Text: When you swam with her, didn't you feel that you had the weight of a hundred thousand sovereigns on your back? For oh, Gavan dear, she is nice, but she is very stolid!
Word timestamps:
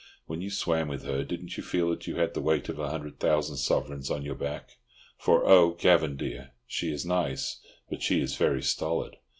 When 0.25 0.41
you 0.41 0.49
swam 0.49 0.87
with 0.87 1.03
her, 1.03 1.23
didn't 1.23 1.57
you 1.57 1.61
feel 1.63 1.91
that 1.91 2.07
you 2.07 2.15
had 2.15 2.33
the 2.33 2.41
weight 2.41 2.67
of 2.69 2.79
a 2.79 2.89
hundred 2.89 3.19
thousand 3.19 3.57
sovereigns 3.57 4.09
on 4.09 4.23
your 4.25 4.33
back? 4.33 4.77
For 5.19 5.45
oh, 5.45 5.75
Gavan 5.75 6.17
dear, 6.17 6.53
she 6.65 6.91
is 6.91 7.05
nice, 7.05 7.59
but 7.87 8.01
she 8.01 8.19
is 8.19 8.35
very 8.35 8.63
stolid! 8.63 9.17